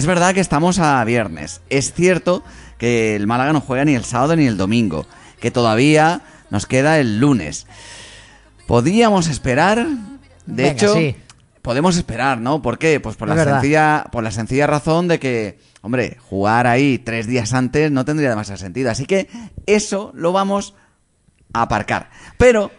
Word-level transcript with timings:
es 0.00 0.06
verdad 0.06 0.32
que 0.32 0.40
estamos 0.40 0.78
a 0.78 1.04
viernes. 1.04 1.60
Es 1.68 1.92
cierto 1.92 2.42
que 2.78 3.14
el 3.16 3.26
Málaga 3.26 3.52
no 3.52 3.60
juega 3.60 3.84
ni 3.84 3.94
el 3.94 4.04
sábado 4.06 4.34
ni 4.34 4.46
el 4.46 4.56
domingo, 4.56 5.04
que 5.40 5.50
todavía 5.50 6.22
nos 6.48 6.64
queda 6.64 6.98
el 6.98 7.20
lunes. 7.20 7.66
Podríamos 8.66 9.26
esperar, 9.28 9.86
de 10.46 10.62
Venga, 10.62 10.70
hecho, 10.70 10.94
sí. 10.94 11.16
podemos 11.60 11.98
esperar, 11.98 12.38
¿no? 12.40 12.62
¿Por 12.62 12.78
qué? 12.78 12.98
Pues 12.98 13.16
por 13.16 13.28
Es 13.28 13.36
la 13.36 13.44
verdad. 13.44 13.60
sencilla, 13.60 14.06
por 14.10 14.24
la 14.24 14.30
sencilla 14.30 14.66
razón 14.66 15.06
de 15.06 15.20
que, 15.20 15.58
hombre, 15.82 16.16
jugar 16.30 16.66
ahí 16.66 16.96
tres 16.96 17.26
días 17.26 17.52
antes 17.52 17.90
no 17.90 18.06
tendría 18.06 18.30
demasiado 18.30 18.56
sentido. 18.56 18.90
Así 18.90 19.04
que 19.04 19.28
eso 19.66 20.12
lo 20.14 20.32
vamos 20.32 20.74
a 21.52 21.60
aparcar. 21.60 22.08
Pero 22.38 22.70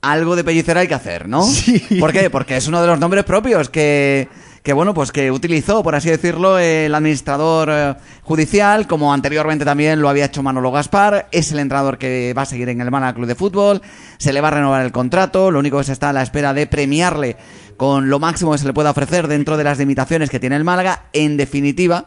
algo 0.00 0.36
de 0.36 0.44
pellicera 0.44 0.80
hay 0.80 0.88
que 0.88 0.94
hacer, 0.94 1.28
¿no? 1.28 1.46
¿Por 2.00 2.12
qué? 2.14 2.30
Porque 2.30 2.56
es 2.56 2.66
uno 2.66 2.80
de 2.80 2.86
los 2.86 2.98
nombres 2.98 3.24
propios 3.24 3.68
que, 3.68 4.30
que 4.62 4.72
bueno, 4.72 4.94
pues 4.94 5.10
que 5.10 5.30
utilizó, 5.32 5.82
por 5.82 5.96
así 5.96 6.08
decirlo, 6.08 6.56
el 6.58 6.94
administrador 6.94 7.68
eh, 7.72 7.94
judicial, 8.22 8.86
como 8.86 9.12
anteriormente 9.12 9.64
también 9.64 10.00
lo 10.00 10.08
había 10.08 10.26
hecho 10.26 10.42
Manolo 10.42 10.70
Gaspar. 10.70 11.26
Es 11.32 11.50
el 11.50 11.58
entrenador 11.58 11.98
que 11.98 12.32
va 12.36 12.42
a 12.42 12.46
seguir 12.46 12.68
en 12.68 12.80
el 12.80 12.90
Málaga 12.90 13.14
Club 13.14 13.26
de 13.26 13.34
Fútbol. 13.34 13.82
Se 14.18 14.32
le 14.32 14.40
va 14.40 14.48
a 14.48 14.52
renovar 14.52 14.84
el 14.84 14.92
contrato. 14.92 15.50
Lo 15.50 15.58
único 15.58 15.78
que 15.78 15.84
se 15.84 15.92
está 15.92 16.10
a 16.10 16.12
la 16.12 16.22
espera 16.22 16.54
de 16.54 16.68
premiarle 16.68 17.36
con 17.76 18.08
lo 18.08 18.20
máximo 18.20 18.52
que 18.52 18.58
se 18.58 18.66
le 18.66 18.72
pueda 18.72 18.92
ofrecer 18.92 19.26
dentro 19.26 19.56
de 19.56 19.64
las 19.64 19.78
limitaciones 19.78 20.30
que 20.30 20.38
tiene 20.38 20.54
el 20.54 20.62
Málaga. 20.62 21.06
En 21.12 21.36
definitiva, 21.36 22.04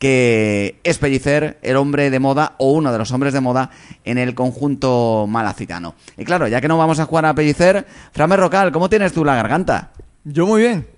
que 0.00 0.80
es 0.82 0.98
Pellicer 0.98 1.58
el 1.62 1.76
hombre 1.76 2.10
de 2.10 2.18
moda 2.18 2.54
o 2.58 2.72
uno 2.72 2.90
de 2.90 2.98
los 2.98 3.12
hombres 3.12 3.32
de 3.32 3.40
moda 3.40 3.70
en 4.04 4.18
el 4.18 4.34
conjunto 4.34 5.26
malacitano. 5.28 5.94
Y 6.16 6.24
claro, 6.24 6.48
ya 6.48 6.60
que 6.60 6.66
no 6.66 6.76
vamos 6.76 6.98
a 6.98 7.06
jugar 7.06 7.26
a 7.26 7.34
Pellicer, 7.34 7.86
Frame 8.10 8.36
Rocal, 8.36 8.72
¿cómo 8.72 8.88
tienes 8.88 9.12
tú 9.12 9.24
la 9.24 9.36
garganta? 9.36 9.92
Yo 10.24 10.44
muy 10.44 10.62
bien. 10.62 10.97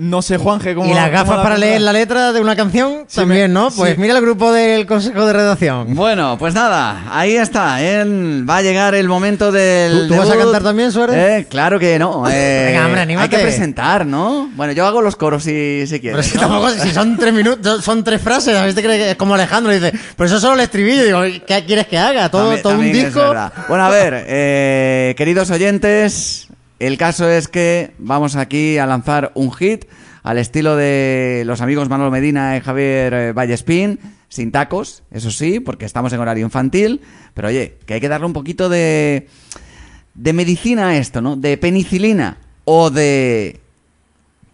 No 0.00 0.22
sé, 0.22 0.38
Juanje, 0.38 0.74
cómo. 0.74 0.90
Y 0.90 0.94
las 0.94 1.10
gafas 1.10 1.40
para 1.40 1.58
leer 1.58 1.82
la 1.82 1.92
letra 1.92 2.32
de 2.32 2.40
una 2.40 2.56
canción 2.56 3.04
Sí, 3.06 3.16
también, 3.16 3.52
¿no? 3.52 3.70
Pues 3.70 3.94
sí. 3.96 4.00
mira 4.00 4.14
el 4.16 4.22
grupo 4.22 4.50
del 4.52 4.86
Consejo 4.86 5.26
de 5.26 5.32
Redacción. 5.34 5.94
Bueno, 5.94 6.36
pues 6.38 6.54
nada, 6.54 7.04
ahí 7.10 7.36
está. 7.36 7.82
¿eh? 7.82 8.04
Va 8.48 8.56
a 8.58 8.62
llegar 8.62 8.94
el 8.94 9.08
momento 9.08 9.52
del. 9.52 10.08
¿Tú- 10.08 10.14
tú 10.14 10.20
vas 10.20 10.30
a 10.30 10.36
cantar 10.38 10.62
también, 10.62 10.90
Suárez? 10.90 11.16
Eh, 11.16 11.46
claro 11.50 11.78
que 11.78 11.98
no. 11.98 12.24
eh, 12.30 12.66
Venga, 12.68 12.86
hombre, 12.86 13.00
Hay 13.00 13.04
anímate. 13.04 13.36
que 13.36 13.42
presentar, 13.42 14.06
¿no? 14.06 14.50
Bueno, 14.54 14.72
yo 14.72 14.86
hago 14.86 15.02
los 15.02 15.16
coros 15.16 15.42
si, 15.42 15.86
si 15.86 15.98
Pero 15.98 16.14
quieres. 16.14 16.26
si 16.26 16.34
¿no? 16.36 16.40
tampoco, 16.42 16.70
si 16.70 16.90
son 16.92 17.16
tres 17.18 17.34
minutos, 17.34 17.84
son 17.84 18.02
tres 18.02 18.22
frases, 18.22 18.56
a 18.56 18.60
veces 18.62 18.76
te 18.76 18.82
crees 18.82 18.98
que 19.04 19.10
es 19.10 19.16
como 19.16 19.34
Alejandro 19.34 19.70
dice, 19.72 19.92
pero 20.16 20.26
eso 20.26 20.36
es 20.36 20.40
solo 20.42 20.54
el 20.54 20.60
estribillo, 20.60 21.02
digo, 21.04 21.20
¿qué 21.46 21.64
quieres 21.66 21.86
que 21.86 21.98
haga? 21.98 22.30
Todo, 22.30 22.44
También- 22.44 22.62
todo 22.62 22.72
un 22.78 22.92
disco. 22.92 23.34
Bueno, 23.68 23.84
a 23.84 23.90
ver, 23.90 24.24
eh, 24.26 25.14
queridos 25.18 25.50
oyentes, 25.50 26.46
el 26.80 26.98
caso 26.98 27.28
es 27.28 27.46
que 27.46 27.92
vamos 27.98 28.34
aquí 28.36 28.78
a 28.78 28.86
lanzar 28.86 29.30
un 29.34 29.52
hit 29.52 29.84
al 30.22 30.38
estilo 30.38 30.76
de 30.76 31.44
los 31.46 31.60
amigos 31.60 31.88
Manolo 31.88 32.10
Medina 32.10 32.56
y 32.56 32.60
Javier 32.60 33.14
eh, 33.14 33.32
Vallespín, 33.32 34.00
sin 34.28 34.50
tacos, 34.50 35.02
eso 35.10 35.30
sí, 35.30 35.60
porque 35.60 35.84
estamos 35.84 36.12
en 36.12 36.20
horario 36.20 36.44
infantil, 36.44 37.00
pero 37.34 37.48
oye, 37.48 37.76
que 37.86 37.94
hay 37.94 38.00
que 38.00 38.08
darle 38.08 38.26
un 38.26 38.32
poquito 38.32 38.68
de, 38.68 39.28
de 40.14 40.32
medicina 40.32 40.88
a 40.88 40.96
esto, 40.96 41.20
¿no? 41.20 41.36
De 41.36 41.56
penicilina 41.56 42.38
o 42.64 42.90
de 42.90 43.60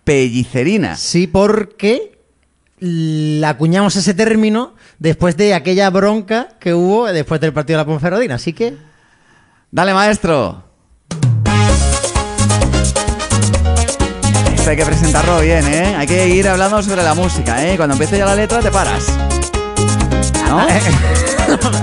pellicerina. 0.05 0.97
Sí, 0.97 1.27
porque 1.27 2.19
la 2.79 3.51
acuñamos 3.51 3.97
ese 3.97 4.15
término 4.15 4.75
después 4.99 5.37
de 5.37 5.55
aquella 5.55 5.89
bronca 5.91 6.51
que 6.61 6.75
hubo 6.75 7.07
después 7.07 7.41
del 7.41 7.53
partido 7.53 7.79
de 7.79 7.85
la 7.85 7.87
Ponferradina, 7.87 8.35
así 8.35 8.53
que 8.53 8.77
Dale, 9.77 9.93
maestro. 9.93 10.63
Esto 14.67 14.73
hay 14.73 14.77
que 14.79 14.85
presentarlo 14.85 15.39
bien, 15.43 15.65
¿eh? 15.69 15.95
Hay 15.97 16.09
que 16.09 16.27
ir 16.29 16.49
hablando 16.49 16.83
sobre 16.83 17.01
la 17.05 17.15
música, 17.15 17.65
¿eh? 17.65 17.77
Cuando 17.77 17.95
empiece 17.95 18.19
ya 18.19 18.27
la 18.27 18.35
letra 18.35 18.59
te 18.59 18.69
paras. 18.73 19.05
¿No? 20.49 20.59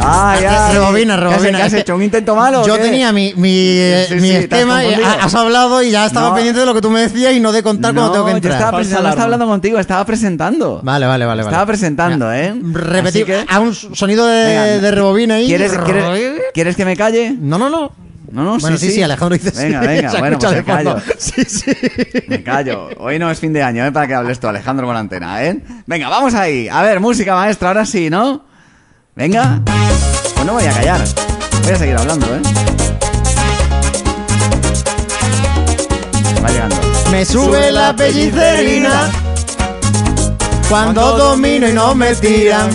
ah, 0.01 0.35
ya. 0.41 0.71
Rebobina, 0.73 1.15
¿Qué 1.15 1.23
has- 1.23 1.31
rebobina. 1.31 1.57
¿Qué 1.59 1.63
has 1.63 1.73
hecho? 1.75 1.95
¿Un 1.95 2.03
intento 2.03 2.35
malo? 2.35 2.67
Yo 2.67 2.77
tenía 2.77 3.13
mi, 3.13 3.33
mi, 3.37 3.55
eh, 3.57 4.05
Sí, 4.09 4.15
mi 4.15 4.21
sí, 4.21 4.27
te 4.27 4.35
has 4.35 4.43
esquema 4.43 4.83
y 4.83 4.95
has 5.01 5.33
hablado 5.33 5.81
y 5.81 5.91
ya 5.91 6.05
estaba 6.07 6.27
No. 6.27 6.35
pendiente 6.35 6.59
de 6.59 6.65
lo 6.65 6.73
que 6.73 6.81
tú 6.81 6.89
me 6.89 6.99
decías 6.99 7.31
y 7.31 7.39
no 7.39 7.53
de 7.53 7.63
contar 7.63 7.93
cuando 7.93 8.07
No, 8.07 8.11
tengo 8.11 8.25
que 8.25 8.31
yo 8.31 8.35
entrar. 8.35 8.55
estaba, 8.57 8.77
no 9.01 9.09
estaba 9.09 9.23
hablando 9.23 9.47
contigo, 9.47 9.79
estaba 9.79 10.05
presentando. 10.05 10.81
Vale, 10.83 11.05
vale, 11.05 11.23
vale. 11.25 11.41
Estaba 11.43 11.59
vale. 11.59 11.67
presentando, 11.67 12.33
¿eh? 12.33 12.53
Repetir, 12.73 13.25
que- 13.25 13.45
a 13.47 13.61
un 13.61 13.73
sonido 13.73 14.27
de, 14.27 14.45
Venga, 14.45 14.63
de 14.65 14.91
rebobina 14.91 15.35
ahí. 15.35 15.47
¿Quieres, 15.47 15.71
quieres, 15.85 16.41
¿Quieres 16.53 16.75
que 16.75 16.83
me 16.83 16.97
calle? 16.97 17.33
No, 17.39 17.57
no, 17.57 17.69
no. 17.69 18.02
No, 18.33 18.43
no, 18.43 18.57
bueno, 18.57 18.77
sí, 18.77 18.89
sí, 18.89 19.03
Alejandro 19.03 19.37
dice 19.37 19.51
Venga, 19.55 19.81
sí. 19.81 19.87
venga, 19.87 20.11
bueno, 20.17 20.39
pues 20.39 20.51
me 20.53 20.63
callo. 20.63 20.95
Sí, 21.19 21.45
sí. 21.45 21.71
Me 22.27 22.41
callo. 22.41 22.89
Hoy 22.97 23.19
no 23.19 23.29
es 23.29 23.39
fin 23.39 23.53
de 23.53 23.61
año, 23.61 23.85
¿eh? 23.85 23.91
Para 23.91 24.07
que 24.07 24.15
hables 24.15 24.39
tú, 24.39 24.47
Alejandro, 24.47 24.87
con 24.87 24.97
antena, 24.97 25.43
¿eh? 25.43 25.59
Venga, 25.85 26.09
vamos 26.09 26.33
ahí. 26.33 26.67
A 26.67 26.81
ver, 26.81 26.99
música, 26.99 27.35
maestro, 27.35 27.67
ahora 27.67 27.85
sí, 27.85 28.09
¿no? 28.09 28.43
Venga. 29.15 29.61
Pues 30.33 30.45
no 30.47 30.53
voy 30.53 30.65
a 30.65 30.71
callar. 30.73 31.01
Voy 31.61 31.71
a 31.73 31.75
seguir 31.75 31.95
hablando, 31.95 32.25
¿eh? 32.25 32.41
Va 36.43 36.49
llegando. 36.49 36.75
Me 37.11 37.23
sube 37.23 37.71
la 37.71 37.95
pellicerina 37.95 39.11
cuando 40.67 41.17
domino 41.19 41.69
y 41.69 41.73
no 41.73 41.93
me 41.93 42.15
tiran. 42.15 42.71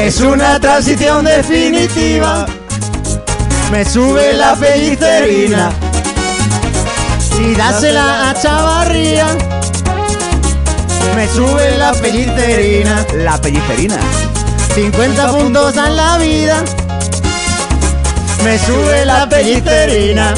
Es 0.00 0.20
una 0.20 0.60
transición 0.60 1.24
definitiva. 1.24 2.46
Me 3.72 3.86
sube 3.86 4.34
la 4.34 4.54
pellicerina 4.54 5.72
y 7.40 7.54
dásela 7.54 8.28
a 8.28 8.34
Chavarría. 8.34 9.28
Me 11.16 11.26
sube 11.26 11.78
la 11.78 11.94
pellicerina. 11.94 13.06
La 13.14 13.40
pellicerina. 13.40 13.96
50 14.74 15.26
puntos 15.32 15.74
en 15.78 15.96
la 15.96 16.18
vida. 16.18 16.62
Me 18.44 18.58
sube 18.58 19.06
la 19.06 19.26
pellicerina. 19.26 20.34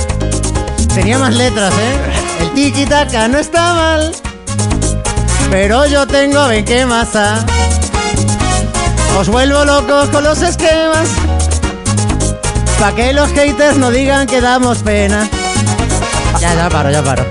Tenía 0.94 1.18
más 1.18 1.34
letras, 1.34 1.74
¿eh? 1.74 2.40
El 2.40 2.50
tiki 2.52 2.86
taka 2.86 3.26
no 3.26 3.38
está 3.38 3.74
mal. 3.74 4.12
Pero 5.50 5.86
yo 5.86 6.06
tengo 6.06 6.38
a 6.38 6.46
ver 6.46 6.64
qué 6.64 6.86
más 6.86 7.16
ha. 7.16 7.44
Os 9.18 9.28
vuelvo 9.28 9.64
locos 9.64 10.08
con 10.10 10.22
los 10.22 10.40
esquemas. 10.40 11.08
Pa' 12.78 12.94
que 12.94 13.12
los 13.12 13.30
haters 13.32 13.76
no 13.78 13.90
digan 13.90 14.26
que 14.26 14.40
damos 14.40 14.78
pena. 14.78 15.28
Ya, 16.40 16.54
ya 16.54 16.68
paro, 16.68 16.90
ya 16.90 17.02
paro. 17.02 17.24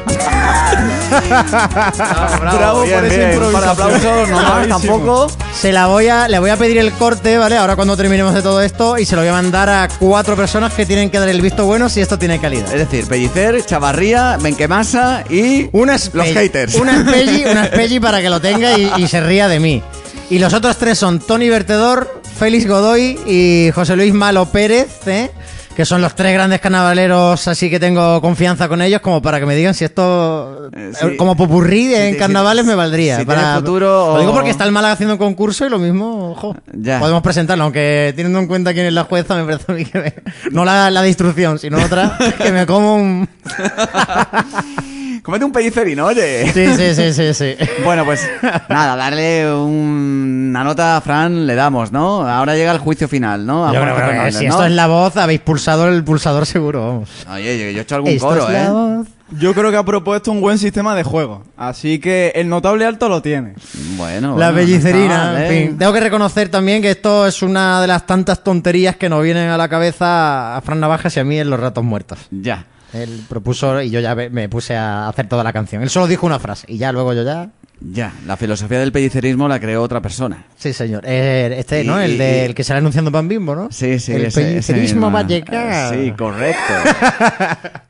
Bravo 2.40 2.84
bien, 2.84 2.96
por 2.96 3.06
esa 3.06 3.16
bien. 3.18 3.34
Improvisación. 3.34 3.70
aplausos, 3.70 4.30
no 4.30 4.42
más 4.42 4.68
tampoco. 4.68 5.32
Se 5.54 5.72
la 5.72 5.88
voy 5.88 6.08
a, 6.08 6.28
le 6.28 6.40
voy 6.40 6.50
a 6.50 6.58
pedir 6.58 6.78
el 6.80 6.92
corte, 6.94 7.38
¿vale? 7.38 7.58
Ahora 7.58 7.76
cuando 7.76 7.96
terminemos 7.96 8.34
de 8.34 8.42
todo 8.42 8.62
esto 8.62 8.98
y 8.98 9.06
se 9.06 9.16
lo 9.16 9.22
voy 9.22 9.30
a 9.30 9.34
mandar 9.34 9.70
a 9.70 9.88
cuatro 10.00 10.36
personas 10.36 10.74
que 10.74 10.86
tienen 10.86 11.10
que 11.10 11.20
dar 11.20 11.30
el 11.30 11.42
visto 11.42 11.66
bueno 11.66 11.90
si 11.90 12.02
esto 12.02 12.18
tiene 12.18 12.40
calidad. 12.40 12.74
Es 12.74 12.80
decir, 12.80 13.06
Pellicer, 13.08 13.64
Chavarría, 13.66 14.38
Benquemasa 14.42 15.24
y 15.30 15.70
Una 15.72 15.98
los 16.14 16.28
haters. 16.28 16.76
Una 16.76 16.98
espelli, 16.98 17.46
una 17.46 17.66
espelli 17.66 18.00
para 18.00 18.22
que 18.22 18.30
lo 18.30 18.42
tenga 18.42 18.78
y, 18.78 18.92
y 18.98 19.08
se 19.08 19.22
ría 19.22 19.48
de 19.48 19.60
mí. 19.60 19.84
Y 20.30 20.40
los 20.40 20.54
otros 20.54 20.78
tres 20.78 20.98
son 20.98 21.20
Tony 21.20 21.50
Vertedor, 21.50 22.23
Félix 22.44 22.68
Godoy 22.68 23.18
y 23.26 23.72
José 23.72 23.96
Luis 23.96 24.12
Malo 24.12 24.46
Pérez, 24.46 25.08
¿eh? 25.08 25.32
Que 25.76 25.86
son 25.86 26.02
los 26.04 26.14
tres 26.14 26.34
grandes 26.34 26.62
carnavaleros, 26.62 27.48
así 27.48 27.68
que 27.70 27.80
tengo 27.80 28.22
confianza 28.22 28.68
con 28.68 28.82
ellos 28.84 29.02
como 29.02 29.24
para 29.24 29.40
que 29.40 29.46
me 29.48 29.56
digan 29.56 29.74
si 29.74 29.84
esto 29.84 30.70
Eh, 30.72 30.92
sí. 30.94 31.06
eh, 31.08 31.18
como 31.18 31.36
popurrí 31.36 31.96
en 31.96 32.14
sí, 32.14 32.20
carnavales 32.20 32.64
me 32.66 32.76
valdría. 32.76 33.18
Si 33.18 33.26
para, 33.26 33.56
futuro 33.56 34.14
Lo 34.14 34.20
digo 34.20 34.32
o- 34.32 34.36
porque 34.36 34.52
está 34.52 34.66
el 34.66 34.72
Málaga 34.72 34.94
haciendo 34.94 35.14
un 35.16 35.18
concurso 35.20 35.66
y 35.66 35.70
lo 35.70 35.80
mismo, 35.80 36.32
ojo, 36.32 36.56
Ya. 36.74 37.00
podemos 37.00 37.24
presentarlo, 37.24 37.64
aunque 37.64 38.14
teniendo 38.16 38.38
en 38.40 38.46
cuenta 38.48 38.72
quién 38.74 38.86
es 38.86 38.94
la 38.94 39.06
jueza, 39.06 39.36
me 39.36 39.46
parece 39.46 39.72
a 39.72 39.76
mí 39.76 39.84
que 39.86 40.00
me- 40.00 40.14
no 40.52 40.64
la, 40.64 40.92
la 40.92 41.02
de 41.02 41.08
instrucción, 41.08 41.58
sino 41.58 41.84
otra, 41.84 42.18
que 42.38 42.52
me 42.52 42.68
como 42.68 42.96
un... 42.96 43.28
Comete 45.24 45.46
un 45.46 45.54
pellicerino, 45.54 46.08
oye. 46.08 46.52
Sí, 46.54 46.66
sí, 46.76 46.94
sí, 46.96 47.14
sí, 47.14 47.34
sí. 47.34 47.56
Bueno, 47.86 48.04
pues 48.04 48.30
nada, 48.68 48.98
darle 48.98 49.50
un- 49.54 50.48
una 50.50 50.66
nota 50.66 50.98
a 50.98 51.02
Fran 51.02 51.48
le 51.48 51.56
damos, 51.56 51.94
¿no? 51.94 52.28
Ahora 52.28 52.56
llega 52.56 52.74
el 52.74 52.78
juicio 52.80 53.08
final, 53.08 53.46
¿no? 53.46 53.66
A 53.66 53.74
Yo 53.74 53.82
creo 53.82 53.96
que 53.96 54.02
Fernández, 54.02 54.36
si 54.38 54.46
¿no? 54.46 54.52
esto 54.52 54.66
es 54.66 54.72
la 54.74 54.88
voz, 54.88 55.16
habéis 55.16 55.40
pulsado 55.40 55.63
el 55.68 56.04
pulsador 56.04 56.46
seguro, 56.46 56.86
vamos. 56.88 57.10
Oye, 57.32 57.58
yo, 57.58 57.72
yo 57.72 57.80
he 57.80 57.82
hecho 57.82 57.96
algún 57.96 58.12
Esto 58.12 58.28
coro, 58.28 58.48
es 58.48 58.54
la 58.54 58.66
¿eh? 58.66 58.70
voz. 58.70 59.08
Yo 59.40 59.54
creo 59.56 59.72
que 59.72 59.78
ha 59.78 59.84
propuesto 59.84 60.32
un 60.32 60.42
buen 60.42 60.58
sistema 60.60 60.96
de 60.96 61.02
juego. 61.04 61.44
Así 61.58 61.98
que 62.00 62.32
el 62.36 62.48
notable 62.50 62.86
alto 62.86 63.10
lo 63.10 63.22
tiene. 63.22 63.56
Bueno, 63.98 64.38
La 64.38 64.52
bueno, 64.52 64.54
bellicerina, 64.58 65.08
no 65.08 65.14
está 65.14 65.34
mal, 65.34 65.44
en 65.44 65.68
fin. 65.70 65.78
Tengo 65.80 65.94
que 65.94 66.00
reconocer 66.02 66.50
también 66.50 66.82
que 66.84 66.92
esto 66.92 67.26
es 67.26 67.42
una 67.42 67.82
de 67.82 67.88
las 67.88 68.06
tantas 68.06 68.44
tonterías 68.44 68.96
que 68.96 69.10
nos 69.10 69.24
vienen 69.24 69.50
a 69.50 69.58
la 69.58 69.68
cabeza 69.70 70.56
a 70.56 70.62
Fran 70.62 70.80
Navajas 70.80 71.18
y 71.18 71.20
a 71.20 71.24
mí 71.24 71.40
en 71.40 71.50
Los 71.50 71.60
Ratos 71.60 71.84
Muertos. 71.84 72.20
Ya. 72.30 72.66
Él 72.94 73.24
propuso 73.28 73.82
y 73.82 73.90
yo 73.90 74.00
ya 74.00 74.14
me- 74.14 74.30
me 74.30 74.48
puse 74.50 74.76
a 74.76 75.08
hacer 75.08 75.28
toda 75.28 75.44
la 75.44 75.52
canción. 75.52 75.82
Él 75.82 75.90
solo 75.90 76.06
dijo 76.06 76.28
una 76.28 76.38
frase 76.38 76.66
y 76.70 76.78
ya 76.78 76.92
luego 76.92 77.14
yo 77.14 77.24
ya... 77.24 77.50
Ya, 77.82 78.14
la 78.26 78.38
filosofía 78.38 78.80
del 78.80 78.92
pellicerismo 78.94 79.48
la 79.50 79.60
creó 79.60 79.82
otra 79.82 80.02
persona. 80.02 80.46
Sí, 80.58 80.72
señor. 80.72 81.04
Eh, 81.06 81.54
este, 81.58 81.84
Y- 81.84 81.88
¿no? 81.88 82.00
El 82.00 82.14
y- 82.14 82.18
del 82.18 82.56
que 82.56 82.64
sale 82.64 82.78
anunciando 82.78 83.12
Pan 83.12 83.28
Bimbo, 83.28 83.56
¿no? 83.56 83.68
Sí, 83.72 84.00
sí. 84.00 84.14
El 84.14 84.26
ese- 84.26 84.58
ese 84.58 84.74
pellicerismo 84.74 85.08
mismo. 85.08 85.12
va 85.12 85.20
a 85.20 85.28
llegar. 85.28 85.94
Sí, 85.94 86.12
correcto. 86.18 86.74